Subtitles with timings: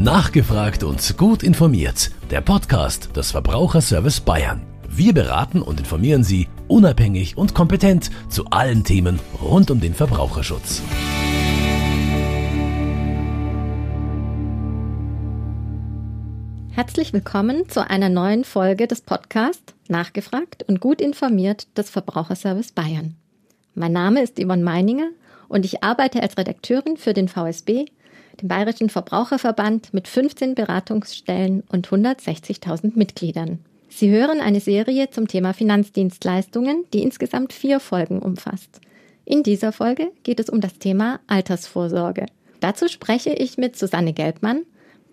[0.00, 2.10] Nachgefragt und gut informiert.
[2.30, 4.62] Der Podcast des Verbraucherservice Bayern.
[4.88, 10.80] Wir beraten und informieren Sie unabhängig und kompetent zu allen Themen rund um den Verbraucherschutz.
[16.70, 23.16] Herzlich willkommen zu einer neuen Folge des Podcasts Nachgefragt und gut informiert des Verbraucherservice Bayern.
[23.74, 25.10] Mein Name ist Yvonne Meininger
[25.48, 27.84] und ich arbeite als Redakteurin für den VSB,
[28.40, 33.60] den Bayerischen Verbraucherverband mit 15 Beratungsstellen und 160.000 Mitgliedern.
[33.88, 38.80] Sie hören eine Serie zum Thema Finanzdienstleistungen, die insgesamt vier Folgen umfasst.
[39.24, 42.26] In dieser Folge geht es um das Thema Altersvorsorge.
[42.60, 44.62] Dazu spreche ich mit Susanne Gelbmann,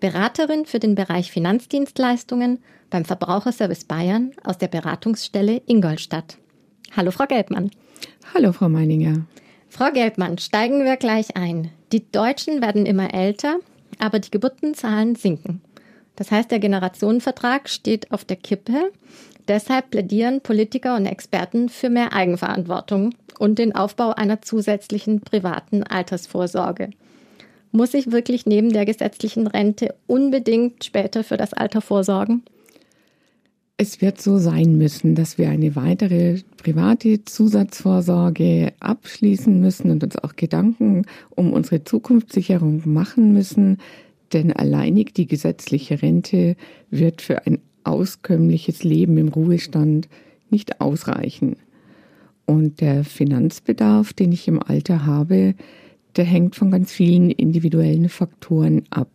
[0.00, 2.60] Beraterin für den Bereich Finanzdienstleistungen
[2.90, 6.38] beim Verbraucherservice Bayern aus der Beratungsstelle Ingolstadt.
[6.96, 7.70] Hallo, Frau Gelbmann.
[8.32, 9.26] Hallo, Frau Meininger.
[9.68, 11.70] Frau Gelbmann, steigen wir gleich ein.
[11.92, 13.58] Die Deutschen werden immer älter,
[13.98, 15.60] aber die Geburtenzahlen sinken.
[16.16, 18.90] Das heißt, der Generationenvertrag steht auf der Kippe.
[19.46, 26.90] Deshalb plädieren Politiker und Experten für mehr Eigenverantwortung und den Aufbau einer zusätzlichen privaten Altersvorsorge.
[27.70, 32.42] Muss ich wirklich neben der gesetzlichen Rente unbedingt später für das Alter vorsorgen?
[33.80, 40.16] Es wird so sein müssen, dass wir eine weitere private Zusatzvorsorge abschließen müssen und uns
[40.16, 43.78] auch Gedanken um unsere Zukunftssicherung machen müssen.
[44.32, 46.56] Denn alleinig die gesetzliche Rente
[46.90, 50.08] wird für ein auskömmliches Leben im Ruhestand
[50.50, 51.54] nicht ausreichen.
[52.46, 55.54] Und der Finanzbedarf, den ich im Alter habe,
[56.16, 59.12] der hängt von ganz vielen individuellen Faktoren ab.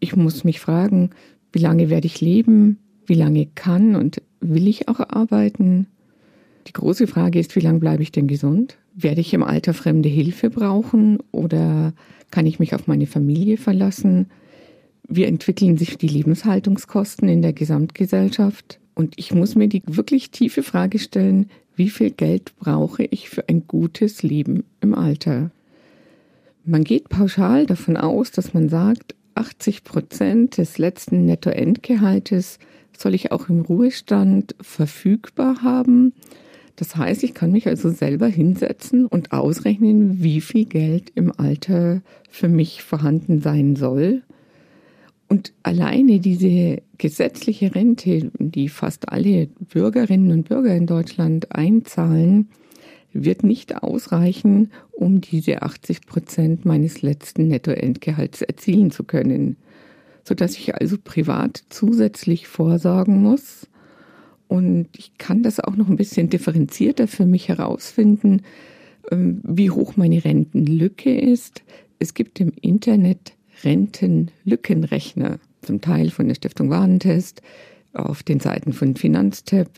[0.00, 1.10] Ich muss mich fragen,
[1.50, 2.76] wie lange werde ich leben?
[3.10, 5.88] Wie lange kann und will ich auch arbeiten?
[6.68, 8.78] Die große Frage ist, wie lange bleibe ich denn gesund?
[8.94, 11.92] Werde ich im Alter fremde Hilfe brauchen oder
[12.30, 14.26] kann ich mich auf meine Familie verlassen?
[15.08, 18.78] Wie entwickeln sich die Lebenshaltungskosten in der Gesamtgesellschaft?
[18.94, 23.48] Und ich muss mir die wirklich tiefe Frage stellen, wie viel Geld brauche ich für
[23.48, 25.50] ein gutes Leben im Alter?
[26.64, 32.60] Man geht pauschal davon aus, dass man sagt, 80 Prozent des letzten Nettoentgehaltes
[33.00, 36.12] soll ich auch im Ruhestand verfügbar haben.
[36.76, 42.02] Das heißt, ich kann mich also selber hinsetzen und ausrechnen, wie viel Geld im Alter
[42.28, 44.22] für mich vorhanden sein soll.
[45.28, 52.48] Und alleine diese gesetzliche Rente, die fast alle Bürgerinnen und Bürger in Deutschland einzahlen,
[53.12, 59.56] wird nicht ausreichen, um diese 80 Prozent meines letzten Nettoentgehalts erzielen zu können
[60.24, 63.66] sodass ich also privat zusätzlich vorsorgen muss.
[64.48, 68.42] Und ich kann das auch noch ein bisschen differenzierter für mich herausfinden,
[69.10, 71.62] ähm, wie hoch meine Rentenlücke ist.
[71.98, 77.42] Es gibt im Internet Rentenlückenrechner, zum Teil von der Stiftung Warentest,
[77.92, 79.68] auf den Seiten von Finanztab.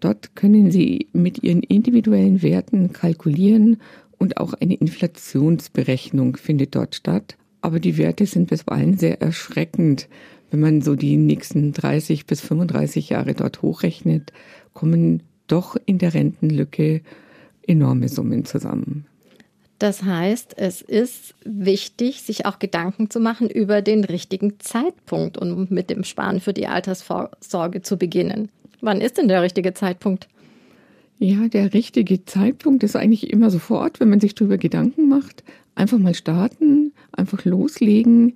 [0.00, 3.80] Dort können Sie mit Ihren individuellen Werten kalkulieren
[4.18, 7.36] und auch eine Inflationsberechnung findet dort statt.
[7.62, 10.08] Aber die Werte sind bisweilen sehr erschreckend.
[10.50, 14.32] Wenn man so die nächsten 30 bis 35 Jahre dort hochrechnet,
[14.74, 17.00] kommen doch in der Rentenlücke
[17.66, 19.06] enorme Summen zusammen.
[19.78, 25.66] Das heißt, es ist wichtig, sich auch Gedanken zu machen über den richtigen Zeitpunkt, um
[25.70, 28.48] mit dem Sparen für die Altersvorsorge zu beginnen.
[28.80, 30.28] Wann ist denn der richtige Zeitpunkt?
[31.18, 35.42] Ja, der richtige Zeitpunkt ist eigentlich immer sofort, wenn man sich darüber Gedanken macht.
[35.74, 38.34] Einfach mal starten, einfach loslegen,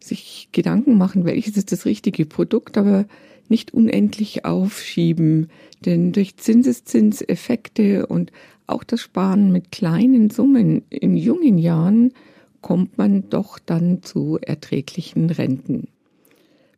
[0.00, 3.06] sich Gedanken machen, welches ist das richtige Produkt, aber
[3.48, 5.48] nicht unendlich aufschieben.
[5.84, 8.32] Denn durch Zinseszinseffekte und
[8.66, 12.12] auch das Sparen mit kleinen Summen in jungen Jahren
[12.60, 15.88] kommt man doch dann zu erträglichen Renten.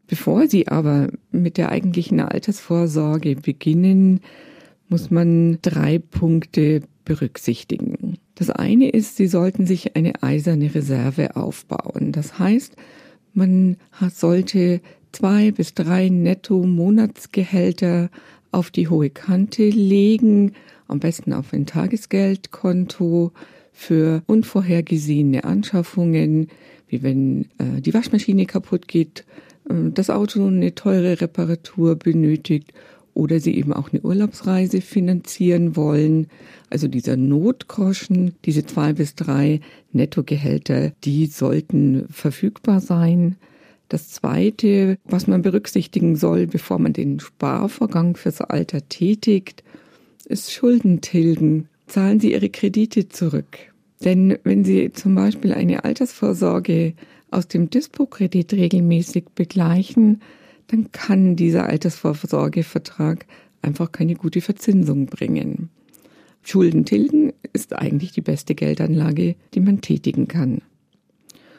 [0.06, 4.20] Bevor Sie aber mit der eigentlichen Altersvorsorge beginnen,
[4.88, 8.18] muss man drei Punkte berücksichtigen.
[8.38, 12.12] Das eine ist, Sie sollten sich eine eiserne Reserve aufbauen.
[12.12, 12.76] Das heißt,
[13.34, 13.76] man
[14.14, 14.80] sollte
[15.10, 18.10] zwei bis drei Netto-Monatsgehälter
[18.52, 20.52] auf die hohe Kante legen,
[20.86, 23.32] am besten auf ein Tagesgeldkonto
[23.72, 26.46] für unvorhergesehene Anschaffungen,
[26.86, 29.24] wie wenn äh, die Waschmaschine kaputt geht,
[29.68, 32.72] äh, das Auto eine teure Reparatur benötigt
[33.18, 36.28] oder sie eben auch eine Urlaubsreise finanzieren wollen.
[36.70, 39.60] Also dieser Notgroschen, diese zwei bis drei
[39.92, 43.34] Nettogehälter, die sollten verfügbar sein.
[43.88, 49.64] Das Zweite, was man berücksichtigen soll, bevor man den Sparvorgang fürs Alter tätigt,
[50.26, 51.68] ist Schuldentilgen.
[51.88, 53.58] Zahlen Sie Ihre Kredite zurück.
[54.04, 56.92] Denn wenn Sie zum Beispiel eine Altersvorsorge
[57.32, 60.20] aus dem Dispo-Kredit regelmäßig begleichen,
[60.68, 63.26] dann kann dieser Altersvorsorgevertrag
[63.62, 65.70] einfach keine gute Verzinsung bringen.
[66.42, 70.62] Schulden tilgen ist eigentlich die beste Geldanlage, die man tätigen kann.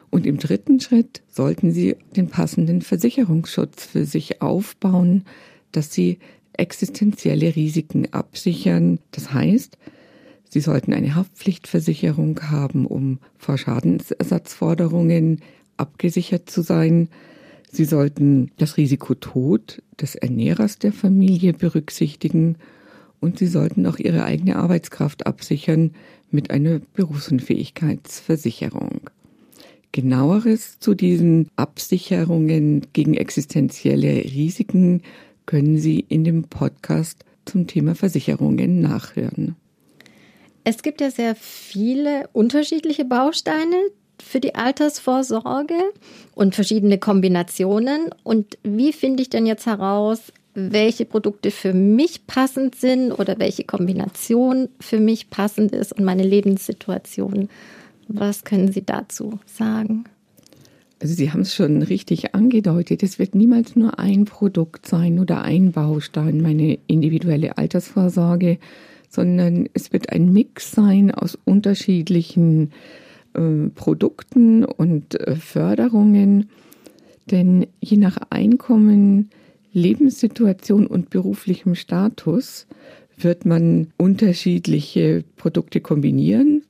[0.10, 5.26] Und im dritten Schritt sollten Sie den passenden Versicherungsschutz für sich aufbauen,
[5.72, 6.18] dass Sie
[6.54, 9.00] existenzielle Risiken absichern.
[9.12, 9.78] Das heißt,
[10.50, 15.42] Sie sollten eine Haftpflichtversicherung haben, um vor Schadensersatzforderungen
[15.78, 17.10] abgesichert zu sein.
[17.71, 22.56] Sie sollten das Risiko Tod des Ernährers der Familie berücksichtigen
[23.19, 25.92] und Sie sollten auch Ihre eigene Arbeitskraft absichern
[26.31, 29.01] mit einer Berufsunfähigkeitsversicherung.
[29.92, 35.01] Genaueres zu diesen Absicherungen gegen existenzielle Risiken
[35.45, 39.56] können Sie in dem Podcast zum Thema Versicherungen nachhören.
[40.63, 43.77] Es gibt ja sehr viele unterschiedliche Bausteine
[44.21, 45.75] für die Altersvorsorge
[46.36, 48.10] und verschiedene Kombinationen.
[48.24, 53.63] Und wie finde ich denn jetzt heraus, welche Produkte für mich passend sind oder welche
[53.63, 57.50] Kombination für mich passend ist und meine Lebenssituation?
[58.07, 60.06] Was können Sie dazu sagen?
[61.01, 65.44] Also Sie haben es schon richtig angedeutet, es wird niemals nur ein Produkt sein oder
[65.44, 68.57] ein Baustein, meine individuelle Altersvorsorge,
[69.10, 72.75] sondern es wird ein Mix sein aus unterschiedlichen äh,
[73.76, 76.50] Produkten und äh, Förderungen.
[77.30, 79.30] Denn je nach Einkommen,
[79.72, 82.66] Lebenssituation und beruflichem Status
[83.18, 86.64] wird man unterschiedliche Produkte kombinieren.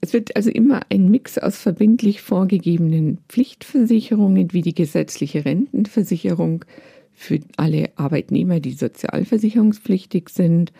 [0.00, 6.64] Es wird also immer ein Mix aus verbindlich vorgegebenen Pflichtversicherungen wie die gesetzliche Rentenversicherung
[7.12, 10.72] für alle Arbeitnehmer, die sozialversicherungspflichtig sind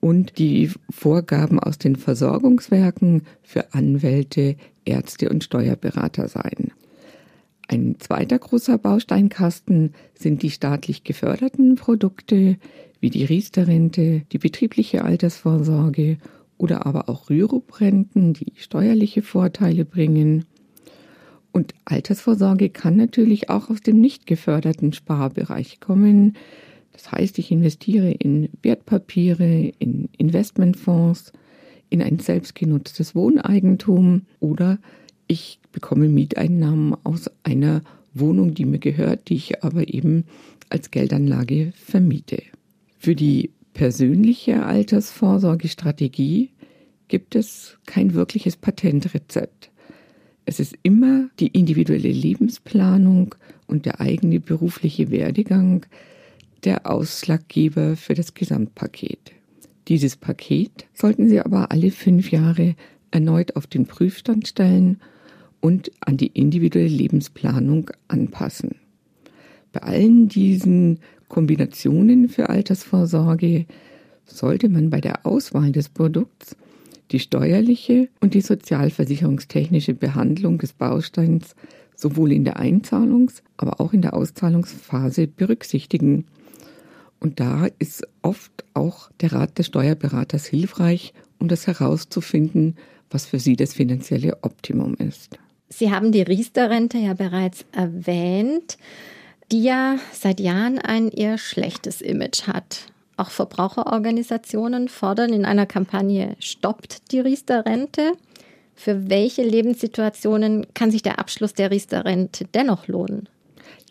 [0.00, 6.72] und die Vorgaben aus den Versorgungswerken für Anwälte, Ärzte und Steuerberater sein.
[7.68, 12.56] Ein zweiter großer Bausteinkasten sind die staatlich geförderten Produkte
[13.00, 16.16] wie die Riester-Rente, die betriebliche Altersvorsorge
[16.56, 20.46] oder aber auch Rürup-Renten, die steuerliche Vorteile bringen.
[21.52, 26.36] Und Altersvorsorge kann natürlich auch aus dem nicht geförderten Sparbereich kommen,
[26.98, 31.32] das heißt, ich investiere in Wertpapiere, in Investmentfonds,
[31.90, 34.80] in ein selbstgenutztes Wohneigentum oder
[35.28, 37.82] ich bekomme Mieteinnahmen aus einer
[38.14, 40.24] Wohnung, die mir gehört, die ich aber eben
[40.70, 42.42] als Geldanlage vermiete.
[42.98, 46.50] Für die persönliche Altersvorsorgestrategie
[47.06, 49.70] gibt es kein wirkliches Patentrezept.
[50.46, 53.36] Es ist immer die individuelle Lebensplanung
[53.68, 55.86] und der eigene berufliche Werdegang,
[56.64, 59.32] der Ausschlaggeber für das Gesamtpaket.
[59.88, 62.74] Dieses Paket sollten Sie aber alle fünf Jahre
[63.10, 65.00] erneut auf den Prüfstand stellen
[65.60, 68.76] und an die individuelle Lebensplanung anpassen.
[69.72, 73.66] Bei allen diesen Kombinationen für Altersvorsorge
[74.24, 76.56] sollte man bei der Auswahl des Produkts
[77.10, 81.54] die steuerliche und die sozialversicherungstechnische Behandlung des Bausteins
[81.96, 86.26] sowohl in der Einzahlungs-, aber auch in der Auszahlungsphase berücksichtigen
[87.20, 92.76] und da ist oft auch der Rat des Steuerberaters hilfreich, um das herauszufinden,
[93.10, 95.38] was für Sie das finanzielle Optimum ist.
[95.68, 98.78] Sie haben die Riester-Rente ja bereits erwähnt,
[99.50, 102.86] die ja seit Jahren ein eher schlechtes Image hat.
[103.16, 108.12] Auch Verbraucherorganisationen fordern in einer Kampagne Stoppt die Riester-Rente.
[108.74, 113.28] Für welche Lebenssituationen kann sich der Abschluss der Riester-Rente dennoch lohnen?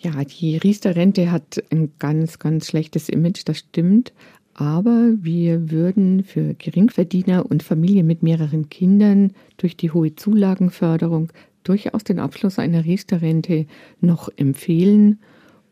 [0.02, 4.14] Ja, die Riester-Rente hat ein ganz, ganz schlechtes Image, das stimmt.
[4.54, 11.32] Aber wir würden für Geringverdiener und Familien mit mehreren Kindern durch die hohe Zulagenförderung
[11.64, 13.66] durchaus den Abschluss einer Riester-Rente
[14.02, 15.20] noch empfehlen.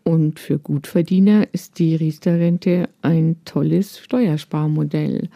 [0.03, 5.29] Und für Gutverdiener ist die Riester-Rente ein tolles Steuersparmodell.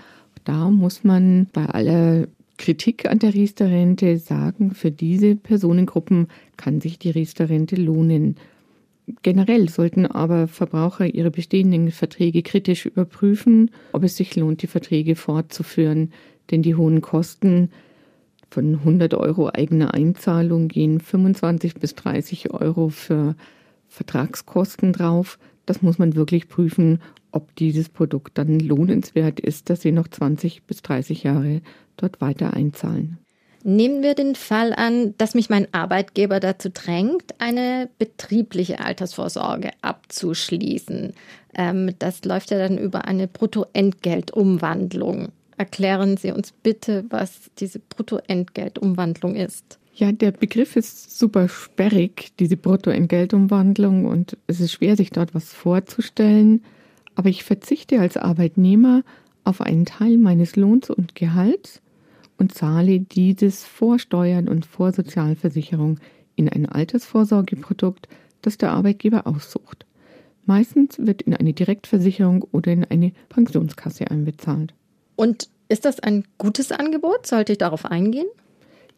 [0.43, 2.27] Da muss man bei aller
[2.57, 6.27] Kritik an der Riester-Rente sagen, für diese Personengruppen
[6.57, 8.35] kann sich die Riester-Rente lohnen.
[9.21, 15.15] Generell sollten aber Verbraucher ihre bestehenden Verträge kritisch überprüfen, ob es sich lohnt, die Verträge
[15.15, 16.11] fortzuführen.
[16.51, 17.69] Denn die hohen Kosten
[18.49, 23.35] von 100 Euro eigener Einzahlung gehen 25 bis 30 Euro für
[23.87, 25.39] Vertragskosten drauf.
[25.65, 26.99] Das muss man wirklich prüfen,
[27.31, 31.61] ob dieses Produkt dann lohnenswert ist, dass Sie noch 20 bis 30 Jahre
[31.97, 33.19] dort weiter einzahlen.
[33.63, 41.13] Nehmen wir den Fall an, dass mich mein Arbeitgeber dazu drängt, eine betriebliche Altersvorsorge abzuschließen.
[41.55, 45.29] Ähm, das läuft ja dann über eine Bruttoentgeltumwandlung.
[45.57, 49.77] Erklären Sie uns bitte, was diese Bruttoentgeltumwandlung ist.
[49.93, 55.51] Ja, der Begriff ist super sperrig, diese Bruttoentgeltumwandlung, und es ist schwer, sich dort was
[55.51, 56.63] vorzustellen.
[57.15, 59.03] Aber ich verzichte als Arbeitnehmer
[59.43, 61.81] auf einen Teil meines Lohns und Gehalts
[62.39, 65.99] und zahle dieses vor Steuern und vor Sozialversicherung
[66.35, 68.07] in ein Altersvorsorgeprodukt,
[68.41, 69.85] das der Arbeitgeber aussucht.
[70.45, 74.73] Meistens wird in eine Direktversicherung oder in eine Pensionskasse einbezahlt.
[75.17, 77.27] Und ist das ein gutes Angebot?
[77.27, 78.25] Sollte ich darauf eingehen?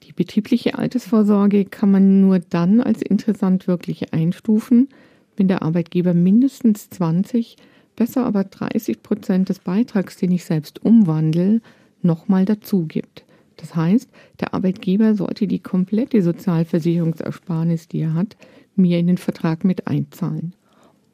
[0.03, 4.87] Die betriebliche Altersvorsorge kann man nur dann als interessant wirklich einstufen,
[5.35, 7.57] wenn der Arbeitgeber mindestens 20,
[7.95, 11.61] besser aber 30 Prozent des Beitrags, den ich selbst umwandle,
[12.01, 13.25] nochmal dazu gibt.
[13.61, 18.35] Das heißt, der Arbeitgeber sollte die komplette Sozialversicherungsersparnis, die er hat,
[18.75, 20.53] mir in den Vertrag mit einzahlen.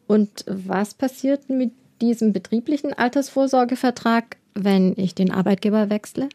[0.08, 6.30] Und was passiert mit diesem betrieblichen Altersvorsorgevertrag, wenn ich den Arbeitgeber wechsle?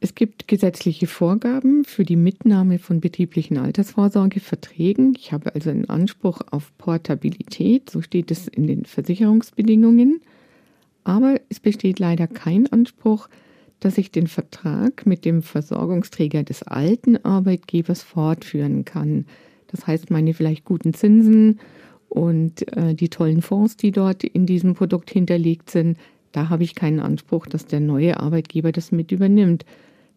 [0.00, 5.16] Es gibt gesetzliche Vorgaben für die Mitnahme von betrieblichen Altersvorsorgeverträgen.
[5.18, 10.20] Ich habe also einen Anspruch auf Portabilität, so steht es in den Versicherungsbedingungen.
[11.02, 13.28] Aber es besteht leider kein Anspruch,
[13.80, 19.26] dass ich den Vertrag mit dem Versorgungsträger des alten Arbeitgebers fortführen kann.
[19.68, 21.60] Das heißt, meine vielleicht guten Zinsen
[22.08, 25.98] und äh, die tollen Fonds, die dort in diesem Produkt hinterlegt sind,
[26.32, 29.64] da habe ich keinen Anspruch, dass der neue Arbeitgeber das mit übernimmt.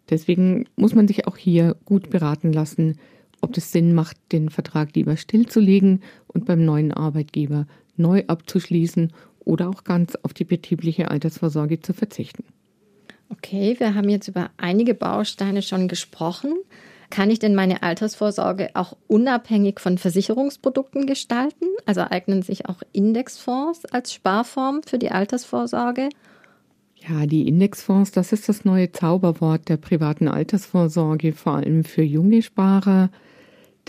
[0.09, 2.97] Deswegen muss man sich auch hier gut beraten lassen,
[3.41, 7.65] ob es Sinn macht, den Vertrag lieber stillzulegen und beim neuen Arbeitgeber
[7.97, 12.43] neu abzuschließen oder auch ganz auf die betriebliche Altersvorsorge zu verzichten.
[13.31, 16.55] Okay, wir haben jetzt über einige Bausteine schon gesprochen.
[17.09, 21.65] Kann ich denn meine Altersvorsorge auch unabhängig von Versicherungsprodukten gestalten?
[21.85, 26.09] Also eignen sich auch Indexfonds als Sparform für die Altersvorsorge?
[27.07, 32.41] Ja, die Indexfonds, das ist das neue Zauberwort der privaten Altersvorsorge, vor allem für junge
[32.41, 33.09] Sparer.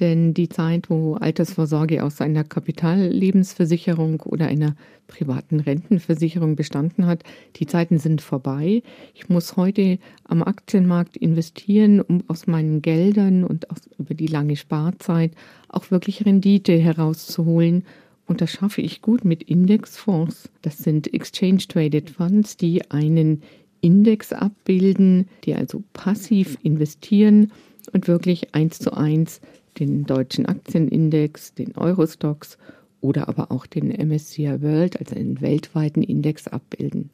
[0.00, 4.74] Denn die Zeit, wo Altersvorsorge aus einer Kapitallebensversicherung oder einer
[5.06, 7.22] privaten Rentenversicherung bestanden hat,
[7.56, 8.82] die Zeiten sind vorbei.
[9.14, 14.56] Ich muss heute am Aktienmarkt investieren, um aus meinen Geldern und aus, über die lange
[14.56, 15.32] Sparzeit
[15.68, 17.84] auch wirklich Rendite herauszuholen
[18.26, 20.48] und das schaffe ich gut mit Indexfonds.
[20.62, 23.42] Das sind Exchange Traded Funds, die einen
[23.82, 27.52] Index abbilden, die also passiv investieren
[27.92, 29.40] und wirklich eins zu eins
[29.78, 32.58] den deutschen Aktienindex, den Eurostox
[33.00, 37.10] oder aber auch den MSCI World, also einen weltweiten Index abbilden.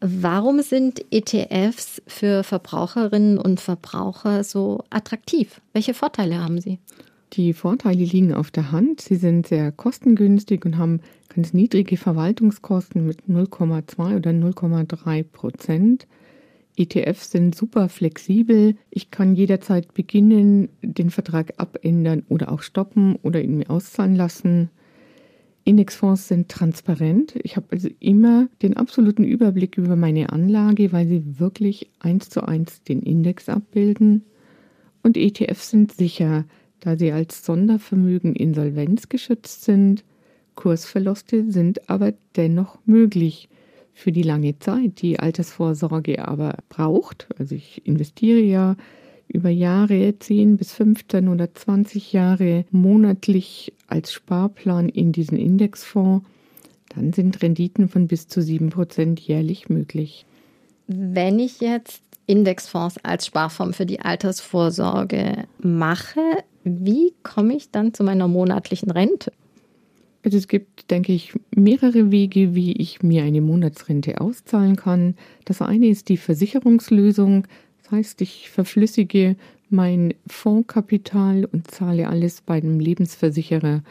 [0.00, 5.60] Warum sind ETFs für Verbraucherinnen und Verbraucher so attraktiv?
[5.72, 6.78] Welche Vorteile haben sie?
[7.34, 9.00] Die Vorteile liegen auf der Hand.
[9.00, 11.00] Sie sind sehr kostengünstig und haben
[11.34, 16.06] ganz niedrige Verwaltungskosten mit 0,2 oder 0,3 Prozent.
[16.76, 18.76] ETFs sind super flexibel.
[18.90, 24.70] Ich kann jederzeit beginnen, den Vertrag abändern oder auch stoppen oder ihn mir auszahlen lassen.
[25.64, 27.36] Indexfonds sind transparent.
[27.42, 32.42] Ich habe also immer den absoluten Überblick über meine Anlage, weil sie wirklich eins zu
[32.46, 34.24] eins den Index abbilden.
[35.02, 36.44] Und ETFs sind sicher
[36.82, 40.04] da sie als Sondervermögen insolvenzgeschützt sind.
[40.56, 43.48] Kursverluste sind aber dennoch möglich
[43.94, 47.28] für die lange Zeit, die Altersvorsorge aber braucht.
[47.38, 48.76] Also ich investiere ja
[49.28, 56.26] über Jahre, 10 bis 15 oder 20 Jahre monatlich als Sparplan in diesen Indexfonds.
[56.94, 60.26] Dann sind Renditen von bis zu 7 Prozent jährlich möglich.
[60.86, 66.20] Wenn ich jetzt Indexfonds als Sparform für die Altersvorsorge mache,
[66.64, 69.32] wie komme ich dann zu meiner monatlichen Rente?
[70.24, 75.16] Also es gibt, denke ich, mehrere Wege, wie ich mir eine Monatsrente auszahlen kann.
[75.44, 77.46] Das eine ist die Versicherungslösung.
[77.82, 79.36] Das heißt, ich verflüssige
[79.68, 83.82] mein Fondskapital und zahle alles bei einem Lebensversicherer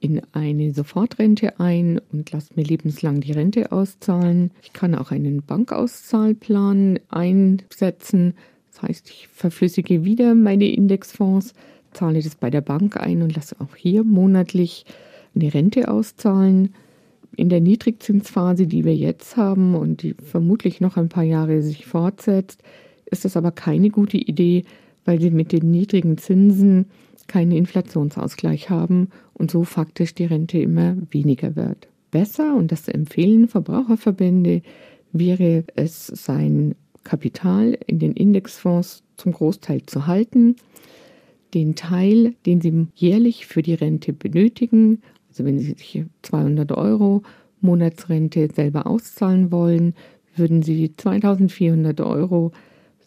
[0.00, 4.50] in eine Sofortrente ein und lasse mir lebenslang die Rente auszahlen.
[4.62, 8.34] Ich kann auch einen Bankauszahlplan einsetzen.
[8.72, 11.54] Das heißt, ich verflüssige wieder meine Indexfonds,
[11.92, 14.84] zahle das bei der Bank ein und lasse auch hier monatlich
[15.34, 16.74] eine Rente auszahlen.
[17.36, 21.86] In der Niedrigzinsphase, die wir jetzt haben und die vermutlich noch ein paar Jahre sich
[21.86, 22.62] fortsetzt,
[23.06, 24.64] ist das aber keine gute Idee,
[25.04, 26.86] weil sie mit den niedrigen Zinsen
[27.28, 31.88] keinen Inflationsausgleich haben und so faktisch die Rente immer weniger wird.
[32.10, 34.62] Besser, und das empfehlen Verbraucherverbände,
[35.12, 36.74] wäre es, sein
[37.04, 40.56] Kapital in den Indexfonds zum Großteil zu halten
[41.54, 47.22] den Teil, den Sie jährlich für die Rente benötigen, also wenn Sie sich 200 Euro
[47.62, 49.94] Monatsrente selber auszahlen wollen,
[50.36, 52.52] würden Sie 2400 Euro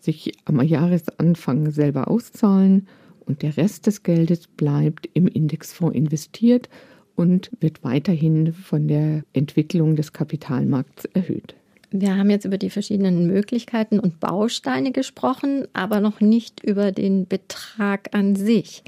[0.02, 2.88] sich am Jahresanfang selber auszahlen
[3.20, 6.68] und der Rest des Geldes bleibt im Indexfonds investiert
[7.16, 11.56] und wird weiterhin von der Entwicklung des Kapitalmarkts erhöht.
[11.92, 17.28] Wir haben jetzt über die verschiedenen Möglichkeiten und Bausteine gesprochen, aber noch nicht über den
[17.28, 18.84] Betrag an sich.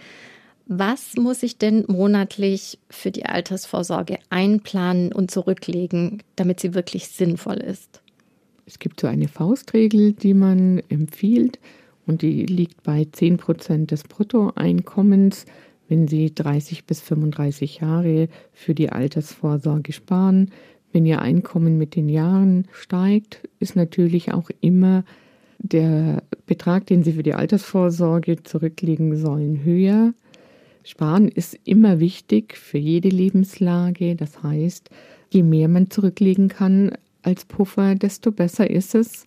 [0.69, 7.57] Was muss ich denn monatlich für die Altersvorsorge einplanen und zurücklegen, damit sie wirklich sinnvoll
[7.57, 8.01] ist?
[8.65, 11.57] Es gibt so eine Faustregel, die man empfiehlt
[12.05, 15.45] und die liegt bei 10 Prozent des Bruttoeinkommens,
[15.88, 20.51] wenn Sie 30 bis 35 Jahre für die Altersvorsorge sparen.
[20.91, 25.05] Wenn Ihr Einkommen mit den Jahren steigt, ist natürlich auch immer
[25.59, 30.13] der Betrag, den Sie für die Altersvorsorge zurücklegen sollen, höher.
[30.88, 34.15] Sparen ist immer wichtig für jede Lebenslage.
[34.15, 34.89] Das heißt,
[35.29, 39.25] je mehr man zurücklegen kann als Puffer, desto besser ist es.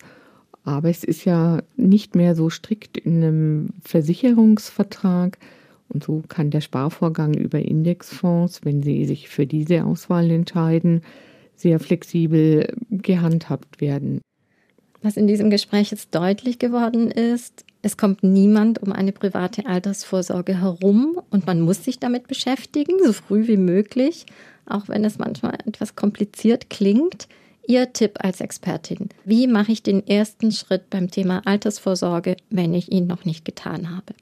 [0.63, 5.37] Aber es ist ja nicht mehr so strikt in einem Versicherungsvertrag.
[5.89, 11.03] Und so kann der Sparvorgang über Indexfonds, wenn Sie sich für diese Auswahl entscheiden,
[11.55, 14.21] sehr flexibel gehandhabt werden.
[15.03, 20.59] Was in diesem Gespräch jetzt deutlich geworden ist, es kommt niemand um eine private Altersvorsorge
[20.59, 24.25] herum und man muss sich damit beschäftigen, so früh wie möglich,
[24.65, 27.27] auch wenn es manchmal etwas kompliziert klingt.
[27.67, 32.91] Ihr Tipp als Expertin, wie mache ich den ersten Schritt beim Thema Altersvorsorge, wenn ich
[32.91, 34.13] ihn noch nicht getan habe?